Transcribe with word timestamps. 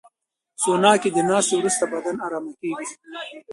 سونا 0.61 0.91
کې 1.01 1.09
د 1.13 1.17
ناستې 1.29 1.55
وروسته 1.57 1.83
بدن 1.93 2.15
ارامه 2.25 2.51
کېږي. 2.59 2.85